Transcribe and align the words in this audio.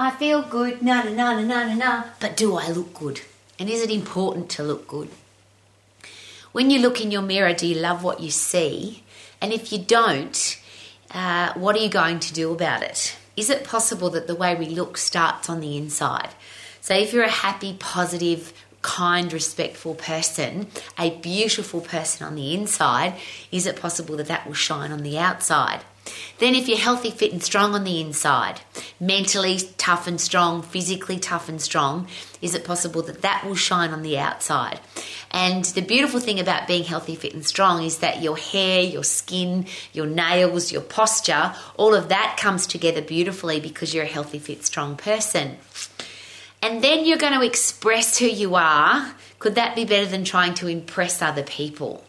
I 0.00 0.12
feel 0.12 0.42
good, 0.42 0.80
na 0.80 1.02
na 1.02 1.10
na 1.10 1.40
na 1.40 1.64
na 1.64 1.74
na. 1.74 2.04
But 2.20 2.36
do 2.36 2.56
I 2.56 2.68
look 2.68 2.94
good? 2.94 3.22
And 3.58 3.68
is 3.68 3.82
it 3.82 3.90
important 3.90 4.48
to 4.50 4.62
look 4.62 4.86
good? 4.86 5.10
When 6.52 6.70
you 6.70 6.78
look 6.78 7.00
in 7.00 7.10
your 7.10 7.22
mirror, 7.22 7.52
do 7.52 7.66
you 7.66 7.74
love 7.74 8.04
what 8.04 8.20
you 8.20 8.30
see? 8.30 9.02
And 9.40 9.52
if 9.52 9.72
you 9.72 9.78
don't, 9.78 10.60
uh, 11.10 11.52
what 11.54 11.74
are 11.74 11.80
you 11.80 11.88
going 11.88 12.20
to 12.20 12.32
do 12.32 12.52
about 12.52 12.82
it? 12.82 13.16
Is 13.36 13.50
it 13.50 13.64
possible 13.64 14.08
that 14.10 14.28
the 14.28 14.36
way 14.36 14.54
we 14.54 14.66
look 14.66 14.96
starts 14.96 15.50
on 15.50 15.60
the 15.60 15.76
inside? 15.76 16.30
So 16.80 16.94
if 16.94 17.12
you're 17.12 17.24
a 17.24 17.28
happy, 17.28 17.76
positive, 17.78 18.52
kind, 18.82 19.32
respectful 19.32 19.96
person, 19.96 20.68
a 20.96 21.10
beautiful 21.10 21.80
person 21.80 22.24
on 22.24 22.36
the 22.36 22.54
inside, 22.54 23.14
is 23.50 23.66
it 23.66 23.74
possible 23.74 24.16
that 24.16 24.28
that 24.28 24.46
will 24.46 24.54
shine 24.54 24.92
on 24.92 25.02
the 25.02 25.18
outside? 25.18 25.80
Then, 26.38 26.54
if 26.54 26.68
you're 26.68 26.78
healthy, 26.78 27.10
fit, 27.10 27.32
and 27.32 27.42
strong 27.42 27.74
on 27.74 27.84
the 27.84 28.00
inside, 28.00 28.60
mentally 29.00 29.58
tough 29.76 30.06
and 30.06 30.20
strong, 30.20 30.62
physically 30.62 31.18
tough 31.18 31.48
and 31.48 31.60
strong, 31.60 32.06
is 32.40 32.54
it 32.54 32.64
possible 32.64 33.02
that 33.02 33.22
that 33.22 33.44
will 33.44 33.56
shine 33.56 33.90
on 33.90 34.02
the 34.02 34.18
outside? 34.18 34.80
And 35.30 35.64
the 35.64 35.82
beautiful 35.82 36.20
thing 36.20 36.40
about 36.40 36.66
being 36.68 36.84
healthy, 36.84 37.14
fit, 37.14 37.34
and 37.34 37.44
strong 37.44 37.82
is 37.82 37.98
that 37.98 38.22
your 38.22 38.36
hair, 38.36 38.82
your 38.82 39.04
skin, 39.04 39.66
your 39.92 40.06
nails, 40.06 40.72
your 40.72 40.82
posture, 40.82 41.54
all 41.76 41.94
of 41.94 42.08
that 42.08 42.38
comes 42.40 42.66
together 42.66 43.02
beautifully 43.02 43.60
because 43.60 43.92
you're 43.92 44.04
a 44.04 44.08
healthy, 44.08 44.38
fit, 44.38 44.64
strong 44.64 44.96
person. 44.96 45.56
And 46.62 46.82
then 46.82 47.04
you're 47.04 47.18
going 47.18 47.38
to 47.38 47.46
express 47.46 48.18
who 48.18 48.26
you 48.26 48.54
are. 48.54 49.14
Could 49.38 49.54
that 49.54 49.76
be 49.76 49.84
better 49.84 50.06
than 50.06 50.24
trying 50.24 50.54
to 50.54 50.66
impress 50.66 51.22
other 51.22 51.44
people? 51.44 52.04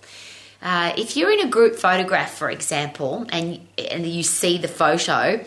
Uh, 0.61 0.93
if 0.97 1.15
you're 1.15 1.31
in 1.31 1.39
a 1.39 1.49
group 1.49 1.75
photograph, 1.75 2.31
for 2.31 2.49
example, 2.49 3.25
and 3.29 3.59
and 3.77 4.05
you 4.05 4.23
see 4.23 4.57
the 4.57 4.67
photo, 4.67 5.43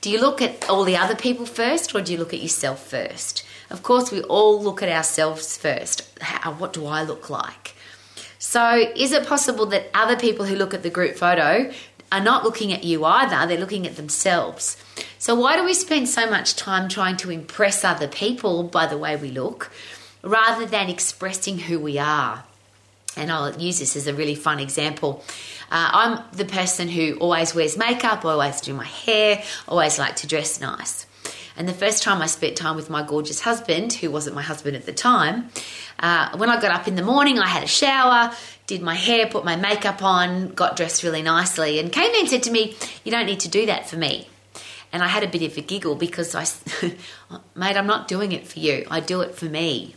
do 0.00 0.10
you 0.10 0.20
look 0.20 0.42
at 0.42 0.68
all 0.68 0.84
the 0.84 0.96
other 0.96 1.14
people 1.14 1.46
first, 1.46 1.94
or 1.94 2.00
do 2.00 2.12
you 2.12 2.18
look 2.18 2.34
at 2.34 2.40
yourself 2.40 2.84
first? 2.84 3.44
Of 3.70 3.82
course, 3.82 4.10
we 4.10 4.22
all 4.22 4.62
look 4.62 4.82
at 4.82 4.88
ourselves 4.88 5.56
first. 5.56 6.08
How, 6.20 6.52
what 6.52 6.72
do 6.72 6.86
I 6.86 7.02
look 7.02 7.30
like? 7.30 7.74
So, 8.38 8.92
is 8.94 9.12
it 9.12 9.26
possible 9.26 9.66
that 9.66 9.90
other 9.94 10.16
people 10.16 10.46
who 10.46 10.56
look 10.56 10.74
at 10.74 10.82
the 10.82 10.90
group 10.90 11.16
photo 11.16 11.72
are 12.12 12.20
not 12.20 12.44
looking 12.44 12.72
at 12.72 12.84
you 12.84 13.04
either? 13.04 13.46
They're 13.46 13.58
looking 13.58 13.86
at 13.86 13.96
themselves. 13.96 14.76
So, 15.18 15.34
why 15.34 15.56
do 15.56 15.64
we 15.64 15.74
spend 15.74 16.08
so 16.08 16.28
much 16.28 16.54
time 16.56 16.88
trying 16.88 17.16
to 17.18 17.30
impress 17.30 17.84
other 17.84 18.08
people 18.08 18.62
by 18.62 18.86
the 18.86 18.98
way 18.98 19.16
we 19.16 19.30
look 19.30 19.72
rather 20.22 20.66
than 20.66 20.88
expressing 20.88 21.58
who 21.60 21.80
we 21.80 21.98
are? 21.98 22.44
And 23.16 23.30
I'll 23.30 23.56
use 23.60 23.78
this 23.78 23.96
as 23.96 24.06
a 24.06 24.14
really 24.14 24.34
fun 24.34 24.60
example. 24.60 25.24
Uh, 25.70 25.90
I'm 25.92 26.24
the 26.32 26.44
person 26.44 26.88
who 26.88 27.16
always 27.16 27.54
wears 27.54 27.76
makeup, 27.76 28.24
always 28.24 28.60
do 28.60 28.74
my 28.74 28.84
hair, 28.84 29.42
always 29.66 29.98
like 29.98 30.16
to 30.16 30.26
dress 30.26 30.60
nice. 30.60 31.06
And 31.56 31.66
the 31.66 31.72
first 31.72 32.02
time 32.02 32.20
I 32.20 32.26
spent 32.26 32.56
time 32.56 32.76
with 32.76 32.90
my 32.90 33.02
gorgeous 33.02 33.40
husband, 33.40 33.94
who 33.94 34.10
wasn't 34.10 34.36
my 34.36 34.42
husband 34.42 34.76
at 34.76 34.84
the 34.84 34.92
time, 34.92 35.48
uh, 35.98 36.36
when 36.36 36.50
I 36.50 36.60
got 36.60 36.70
up 36.70 36.86
in 36.86 36.96
the 36.96 37.02
morning, 37.02 37.38
I 37.38 37.46
had 37.46 37.62
a 37.62 37.66
shower, 37.66 38.32
did 38.66 38.82
my 38.82 38.94
hair, 38.94 39.26
put 39.26 39.44
my 39.44 39.56
makeup 39.56 40.02
on, 40.02 40.48
got 40.48 40.76
dressed 40.76 41.02
really 41.02 41.22
nicely, 41.22 41.78
and 41.78 41.90
came 41.90 42.12
in 42.14 42.26
said 42.26 42.42
to 42.44 42.50
me, 42.50 42.76
You 43.04 43.10
don't 43.10 43.26
need 43.26 43.40
to 43.40 43.48
do 43.48 43.64
that 43.66 43.88
for 43.88 43.96
me. 43.96 44.28
And 44.92 45.02
I 45.02 45.08
had 45.08 45.22
a 45.22 45.28
bit 45.28 45.42
of 45.42 45.56
a 45.56 45.62
giggle 45.62 45.94
because 45.94 46.34
I, 46.34 46.44
mate, 47.54 47.76
I'm 47.76 47.86
not 47.86 48.06
doing 48.06 48.32
it 48.32 48.46
for 48.46 48.58
you. 48.58 48.86
I 48.90 49.00
do 49.00 49.22
it 49.22 49.34
for 49.34 49.46
me. 49.46 49.94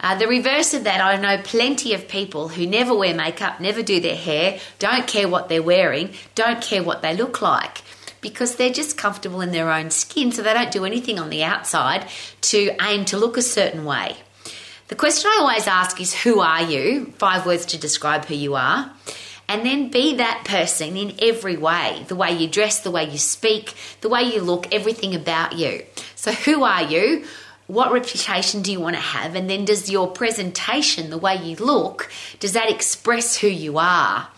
Uh, 0.00 0.14
the 0.16 0.28
reverse 0.28 0.74
of 0.74 0.84
that, 0.84 1.00
I 1.00 1.16
know 1.16 1.42
plenty 1.42 1.92
of 1.92 2.08
people 2.08 2.48
who 2.48 2.66
never 2.66 2.94
wear 2.94 3.14
makeup, 3.14 3.60
never 3.60 3.82
do 3.82 4.00
their 4.00 4.16
hair, 4.16 4.60
don't 4.78 5.06
care 5.06 5.28
what 5.28 5.48
they're 5.48 5.62
wearing, 5.62 6.10
don't 6.34 6.62
care 6.62 6.82
what 6.82 7.02
they 7.02 7.16
look 7.16 7.42
like 7.42 7.82
because 8.20 8.56
they're 8.56 8.70
just 8.70 8.96
comfortable 8.96 9.40
in 9.40 9.52
their 9.52 9.70
own 9.70 9.90
skin, 9.90 10.32
so 10.32 10.42
they 10.42 10.54
don't 10.54 10.72
do 10.72 10.84
anything 10.84 11.18
on 11.18 11.30
the 11.30 11.44
outside 11.44 12.06
to 12.40 12.70
aim 12.82 13.04
to 13.06 13.16
look 13.16 13.36
a 13.36 13.42
certain 13.42 13.84
way. 13.84 14.16
The 14.88 14.96
question 14.96 15.30
I 15.30 15.38
always 15.40 15.66
ask 15.66 16.00
is 16.00 16.14
Who 16.14 16.40
are 16.40 16.62
you? 16.62 17.12
Five 17.18 17.46
words 17.46 17.66
to 17.66 17.78
describe 17.78 18.24
who 18.24 18.34
you 18.34 18.54
are. 18.54 18.90
And 19.50 19.64
then 19.64 19.90
be 19.90 20.16
that 20.16 20.44
person 20.44 20.96
in 20.96 21.14
every 21.20 21.56
way 21.56 22.04
the 22.08 22.16
way 22.16 22.32
you 22.32 22.48
dress, 22.48 22.80
the 22.80 22.90
way 22.90 23.08
you 23.08 23.16
speak, 23.16 23.74
the 24.02 24.08
way 24.08 24.22
you 24.22 24.42
look, 24.42 24.72
everything 24.72 25.14
about 25.14 25.56
you. 25.56 25.84
So, 26.16 26.32
who 26.32 26.64
are 26.64 26.82
you? 26.82 27.24
What 27.68 27.92
reputation 27.92 28.62
do 28.62 28.72
you 28.72 28.80
want 28.80 28.96
to 28.96 29.02
have? 29.02 29.36
And 29.36 29.48
then 29.48 29.64
does 29.64 29.88
your 29.88 30.10
presentation 30.10 31.10
the 31.10 31.18
way 31.18 31.36
you 31.36 31.54
look 31.56 32.10
does 32.40 32.54
that 32.54 32.70
express 32.70 33.36
who 33.36 33.46
you 33.46 33.78
are? 33.78 34.28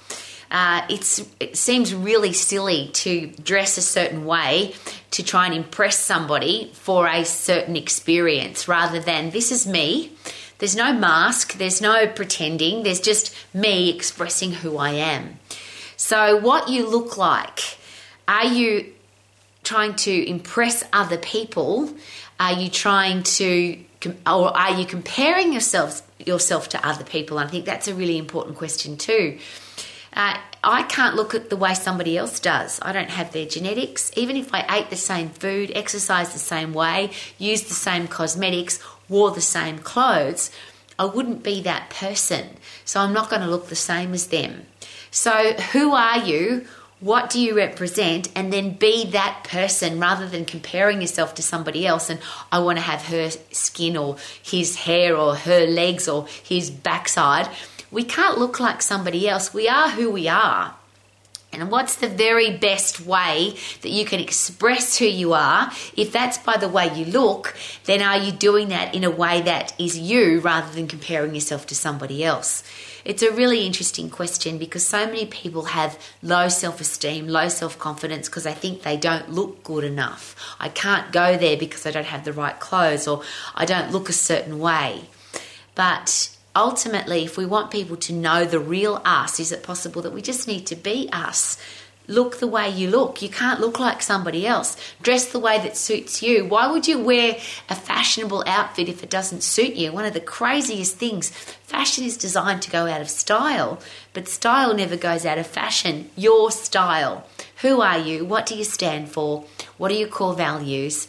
Uh, 0.50 0.84
it 0.90 1.56
seems 1.56 1.94
really 1.94 2.32
silly 2.32 2.90
to 2.92 3.28
dress 3.44 3.78
a 3.78 3.82
certain 3.82 4.24
way 4.24 4.74
to 5.12 5.22
try 5.22 5.46
and 5.46 5.54
impress 5.54 5.96
somebody 5.96 6.72
for 6.74 7.06
a 7.06 7.24
certain 7.24 7.76
experience 7.76 8.66
rather 8.66 8.98
than 8.98 9.30
this 9.30 9.52
is 9.52 9.64
me. 9.64 10.12
There's 10.58 10.74
no 10.74 10.92
mask. 10.92 11.54
There's 11.54 11.80
no 11.80 12.08
pretending. 12.08 12.82
There's 12.82 13.00
just 13.00 13.34
me 13.54 13.94
expressing 13.94 14.52
who 14.52 14.76
i 14.76 14.90
am. 14.90 15.38
So 15.96 16.36
what 16.36 16.68
you 16.68 16.86
look 16.88 17.16
like 17.16 17.60
are 18.26 18.46
you 18.46 18.92
trying 19.72 19.94
to 19.94 20.14
impress 20.28 20.76
other 20.92 21.16
people 21.16 21.90
are 22.40 22.54
you 22.54 22.70
trying 22.70 23.22
to, 23.22 23.78
or 24.26 24.56
are 24.56 24.72
you 24.72 24.86
comparing 24.86 25.52
yourself 25.52 26.02
yourself 26.18 26.70
to 26.70 26.86
other 26.86 27.04
people? 27.04 27.38
I 27.38 27.46
think 27.46 27.66
that's 27.66 27.86
a 27.86 27.94
really 27.94 28.16
important 28.16 28.56
question 28.56 28.96
too. 28.96 29.38
Uh, 30.14 30.38
I 30.64 30.82
can't 30.84 31.14
look 31.16 31.34
at 31.34 31.50
the 31.50 31.56
way 31.56 31.74
somebody 31.74 32.16
else 32.16 32.40
does. 32.40 32.80
I 32.82 32.92
don't 32.92 33.10
have 33.10 33.32
their 33.32 33.46
genetics. 33.46 34.10
Even 34.16 34.36
if 34.36 34.52
I 34.54 34.64
ate 34.78 34.88
the 34.90 34.96
same 34.96 35.28
food, 35.28 35.70
exercised 35.74 36.34
the 36.34 36.38
same 36.38 36.72
way, 36.72 37.10
used 37.38 37.68
the 37.68 37.74
same 37.74 38.08
cosmetics, 38.08 38.82
wore 39.08 39.30
the 39.30 39.40
same 39.42 39.78
clothes, 39.78 40.50
I 40.98 41.04
wouldn't 41.04 41.42
be 41.42 41.62
that 41.62 41.90
person. 41.90 42.56
So 42.84 43.00
I'm 43.00 43.12
not 43.12 43.28
going 43.28 43.42
to 43.42 43.48
look 43.48 43.68
the 43.68 43.76
same 43.76 44.14
as 44.14 44.28
them. 44.28 44.66
So, 45.10 45.52
who 45.72 45.92
are 45.92 46.18
you? 46.18 46.66
What 47.00 47.30
do 47.30 47.40
you 47.40 47.56
represent? 47.56 48.28
And 48.34 48.52
then 48.52 48.74
be 48.74 49.10
that 49.10 49.44
person 49.44 49.98
rather 49.98 50.28
than 50.28 50.44
comparing 50.44 51.00
yourself 51.00 51.34
to 51.36 51.42
somebody 51.42 51.86
else 51.86 52.10
and 52.10 52.20
i 52.52 52.58
want 52.58 52.78
to 52.78 52.82
have 52.82 53.02
her 53.06 53.30
skin 53.50 53.96
or 53.96 54.16
his 54.42 54.76
hair 54.76 55.16
or 55.16 55.34
her 55.34 55.66
legs 55.66 56.08
or 56.08 56.26
his 56.42 56.70
backside. 56.70 57.48
We 57.90 58.04
can't 58.04 58.38
look 58.38 58.60
like 58.60 58.82
somebody 58.82 59.28
else. 59.28 59.52
We 59.52 59.68
are 59.68 59.90
who 59.90 60.10
we 60.10 60.28
are 60.28 60.76
and 61.52 61.70
what's 61.70 61.96
the 61.96 62.08
very 62.08 62.56
best 62.56 63.00
way 63.00 63.54
that 63.82 63.90
you 63.90 64.04
can 64.04 64.20
express 64.20 64.98
who 64.98 65.06
you 65.06 65.32
are? 65.32 65.72
If 65.96 66.12
that's 66.12 66.38
by 66.38 66.56
the 66.56 66.68
way 66.68 66.96
you 66.96 67.04
look, 67.04 67.56
then 67.84 68.02
are 68.02 68.18
you 68.18 68.30
doing 68.30 68.68
that 68.68 68.94
in 68.94 69.02
a 69.02 69.10
way 69.10 69.40
that 69.42 69.78
is 69.78 69.98
you 69.98 70.40
rather 70.40 70.72
than 70.72 70.86
comparing 70.86 71.34
yourself 71.34 71.66
to 71.66 71.74
somebody 71.74 72.22
else? 72.22 72.62
It's 73.04 73.22
a 73.22 73.32
really 73.32 73.66
interesting 73.66 74.10
question 74.10 74.58
because 74.58 74.86
so 74.86 75.06
many 75.06 75.26
people 75.26 75.64
have 75.64 75.98
low 76.22 76.48
self 76.48 76.80
esteem, 76.80 77.26
low 77.26 77.48
self 77.48 77.78
confidence 77.78 78.28
because 78.28 78.44
they 78.44 78.52
think 78.52 78.82
they 78.82 78.96
don't 78.96 79.30
look 79.30 79.64
good 79.64 79.82
enough. 79.82 80.36
I 80.60 80.68
can't 80.68 81.10
go 81.10 81.36
there 81.36 81.56
because 81.56 81.84
I 81.84 81.90
don't 81.90 82.06
have 82.06 82.24
the 82.24 82.32
right 82.32 82.58
clothes 82.60 83.08
or 83.08 83.22
I 83.56 83.64
don't 83.64 83.90
look 83.90 84.08
a 84.08 84.12
certain 84.12 84.60
way. 84.60 85.06
But 85.74 86.29
ultimately, 86.54 87.24
if 87.24 87.36
we 87.36 87.46
want 87.46 87.70
people 87.70 87.96
to 87.96 88.12
know 88.12 88.44
the 88.44 88.60
real 88.60 89.00
us, 89.04 89.40
is 89.40 89.52
it 89.52 89.62
possible 89.62 90.02
that 90.02 90.12
we 90.12 90.22
just 90.22 90.48
need 90.48 90.66
to 90.66 90.76
be 90.76 91.08
us? 91.12 91.58
look 92.10 92.38
the 92.38 92.46
way 92.46 92.68
you 92.68 92.90
look. 92.90 93.22
You 93.22 93.28
can't 93.28 93.60
look 93.60 93.78
like 93.78 94.02
somebody 94.02 94.46
else. 94.46 94.76
Dress 95.02 95.26
the 95.26 95.38
way 95.38 95.58
that 95.58 95.76
suits 95.76 96.22
you. 96.22 96.44
Why 96.44 96.70
would 96.70 96.88
you 96.88 96.98
wear 96.98 97.38
a 97.68 97.74
fashionable 97.74 98.44
outfit 98.46 98.88
if 98.88 99.02
it 99.02 99.10
doesn't 99.10 99.42
suit 99.42 99.74
you? 99.74 99.92
One 99.92 100.04
of 100.04 100.12
the 100.12 100.20
craziest 100.20 100.96
things 100.96 101.30
fashion 101.30 102.04
is 102.04 102.16
designed 102.16 102.62
to 102.62 102.70
go 102.70 102.86
out 102.86 103.00
of 103.00 103.08
style, 103.08 103.80
but 104.12 104.28
style 104.28 104.74
never 104.74 104.96
goes 104.96 105.24
out 105.24 105.38
of 105.38 105.46
fashion. 105.46 106.10
Your 106.16 106.50
style. 106.50 107.26
Who 107.62 107.80
are 107.80 107.98
you? 107.98 108.24
What 108.24 108.46
do 108.46 108.56
you 108.56 108.64
stand 108.64 109.10
for? 109.10 109.44
What 109.78 109.90
are 109.92 109.94
your 109.94 110.08
core 110.08 110.34
values? 110.34 111.06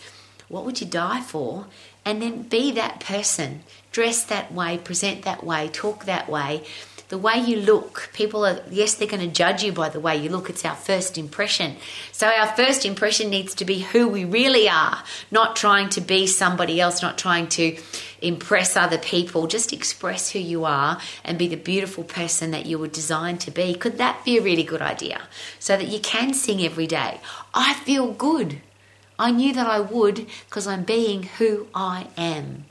What 0.47 0.65
would 0.65 0.81
you 0.81 0.87
die 0.87 1.21
for? 1.21 1.65
And 2.03 2.21
then 2.21 2.43
be 2.43 2.71
that 2.71 2.99
person. 2.99 3.63
Dress 3.91 4.23
that 4.23 4.53
way, 4.53 4.77
present 4.77 5.23
that 5.23 5.43
way, 5.43 5.69
talk 5.69 6.05
that 6.05 6.29
way 6.29 6.63
the 7.11 7.17
way 7.17 7.37
you 7.37 7.57
look. 7.57 8.09
People 8.13 8.45
are, 8.45 8.61
yes, 8.71 8.95
they're 8.95 9.07
going 9.07 9.21
to 9.21 9.27
judge 9.27 9.63
you 9.63 9.73
by 9.73 9.89
the 9.89 9.99
way 9.99 10.15
you 10.15 10.29
look. 10.29 10.49
It's 10.49 10.63
our 10.63 10.75
first 10.75 11.17
impression. 11.17 11.75
So 12.13 12.27
our 12.27 12.47
first 12.47 12.85
impression 12.85 13.29
needs 13.29 13.53
to 13.55 13.65
be 13.65 13.79
who 13.79 14.07
we 14.07 14.23
really 14.23 14.67
are, 14.67 15.03
not 15.29 15.57
trying 15.57 15.89
to 15.89 16.01
be 16.01 16.25
somebody 16.25 16.79
else, 16.79 17.01
not 17.01 17.17
trying 17.17 17.47
to 17.49 17.77
impress 18.21 18.77
other 18.77 18.97
people. 18.97 19.45
Just 19.45 19.73
express 19.73 20.31
who 20.31 20.39
you 20.39 20.63
are 20.63 21.01
and 21.25 21.37
be 21.37 21.49
the 21.49 21.57
beautiful 21.57 22.05
person 22.05 22.51
that 22.51 22.65
you 22.65 22.79
were 22.79 22.87
designed 22.87 23.41
to 23.41 23.51
be. 23.51 23.73
Could 23.73 23.97
that 23.97 24.23
be 24.23 24.37
a 24.37 24.41
really 24.41 24.63
good 24.63 24.81
idea? 24.81 25.21
So 25.59 25.75
that 25.75 25.89
you 25.89 25.99
can 25.99 26.33
sing 26.33 26.61
every 26.61 26.87
day. 26.87 27.19
I 27.53 27.73
feel 27.73 28.13
good. 28.13 28.61
I 29.21 29.29
knew 29.29 29.53
that 29.53 29.67
I 29.67 29.79
would 29.79 30.25
because 30.49 30.65
I'm 30.65 30.83
being 30.83 31.21
who 31.37 31.67
I 31.75 32.07
am. 32.17 32.65